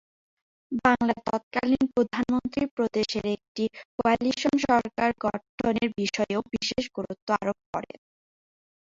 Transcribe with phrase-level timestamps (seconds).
[0.81, 3.63] বাংলার তৎকালীন প্রধানমন্ত্রী প্রদেশে একটি
[3.95, 7.97] কোয়ালিশন সরকার গঠনের বিষয়েও বিশেষ গুরুত্ব আরোপ করেন।